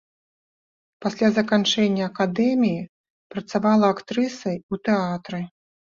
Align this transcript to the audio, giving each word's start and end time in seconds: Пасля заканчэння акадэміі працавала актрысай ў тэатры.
Пасля 1.05 1.27
заканчэння 1.37 2.03
акадэміі 2.11 2.81
працавала 3.35 3.85
актрысай 3.95 4.57
ў 4.63 4.75
тэатры. 4.87 5.39